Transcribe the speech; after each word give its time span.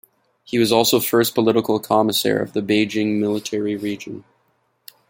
He 0.43 0.57
was 0.57 0.71
also 0.71 0.99
first 0.99 1.35
political 1.35 1.79
commissar 1.79 2.37
of 2.39 2.53
the 2.53 2.61
Beijing 2.61 3.19
Military 3.19 3.75
Region. 3.75 4.23